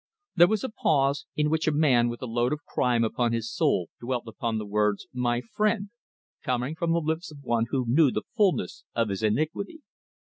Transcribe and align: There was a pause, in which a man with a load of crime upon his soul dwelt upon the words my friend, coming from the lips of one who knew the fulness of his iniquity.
There 0.35 0.47
was 0.47 0.63
a 0.63 0.69
pause, 0.69 1.27
in 1.35 1.51
which 1.51 1.67
a 1.67 1.71
man 1.71 2.09
with 2.09 2.23
a 2.23 2.25
load 2.25 2.53
of 2.53 2.65
crime 2.65 3.03
upon 3.03 3.33
his 3.33 3.53
soul 3.53 3.87
dwelt 3.99 4.23
upon 4.25 4.57
the 4.57 4.65
words 4.65 5.05
my 5.13 5.41
friend, 5.41 5.91
coming 6.41 6.73
from 6.73 6.91
the 6.91 6.99
lips 7.01 7.29
of 7.29 7.43
one 7.43 7.65
who 7.69 7.85
knew 7.87 8.09
the 8.09 8.23
fulness 8.35 8.83
of 8.95 9.09
his 9.09 9.21
iniquity. 9.21 9.83